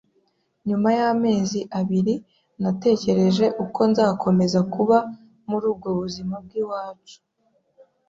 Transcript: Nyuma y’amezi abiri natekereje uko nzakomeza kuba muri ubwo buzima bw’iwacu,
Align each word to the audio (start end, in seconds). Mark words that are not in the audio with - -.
Nyuma 0.67 0.89
y’amezi 0.97 1.59
abiri 1.79 2.13
natekereje 2.61 3.45
uko 3.63 3.79
nzakomeza 3.91 4.59
kuba 4.73 4.97
muri 5.49 5.65
ubwo 5.71 5.89
buzima 5.99 6.35
bw’iwacu, 6.45 7.17